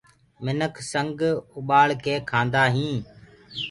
منک 0.43 0.73
سنگ 0.91 1.19
اُڀآݪ 1.55 1.89
ڪي 2.03 2.13
کآندآ 2.29 2.63
هينٚ۔ 2.75 3.01